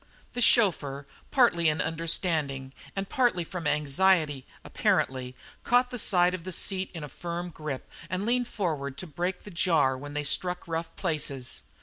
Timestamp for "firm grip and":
7.07-8.25